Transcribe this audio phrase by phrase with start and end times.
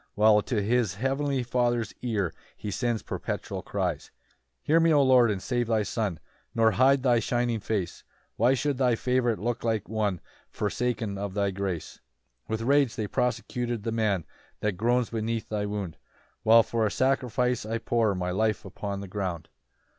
[0.15, 4.09] While to his heavenly Father's ear He sends perpetual cries.
[4.63, 6.19] 3 "Hear me, O Lord, and save thy Son,
[6.55, 8.03] "Nor hide thy shining face;
[8.35, 10.19] "Why should thy favorite look like one
[10.49, 11.99] "Forsaken of thy grace?
[12.47, 14.25] 4 "With rage they persecute the man
[14.61, 15.97] "That groans beneath thy wound,
[16.41, 19.49] "While for a sacrifice I pour "My life upon the ground.